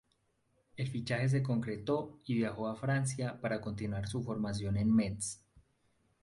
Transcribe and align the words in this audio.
El 0.77 0.87
fichaje 0.87 1.29
se 1.29 1.43
concretó 1.43 2.17
y 2.25 2.33
viajó 2.33 2.67
a 2.67 2.75
Francia 2.75 3.39
para 3.39 3.61
continuar 3.61 4.07
su 4.07 4.23
formación 4.23 4.77
en 4.77 4.91
Metz. 4.95 5.43